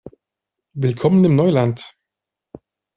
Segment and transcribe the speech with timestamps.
[0.73, 1.93] Willkommen im Neuland!